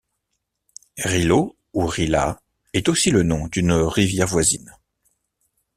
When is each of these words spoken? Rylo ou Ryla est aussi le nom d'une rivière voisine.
Rylo 1.05 1.55
ou 1.73 1.85
Ryla 1.85 2.41
est 2.73 2.89
aussi 2.89 3.11
le 3.11 3.21
nom 3.21 3.45
d'une 3.49 3.71
rivière 3.73 4.25
voisine. 4.25 4.73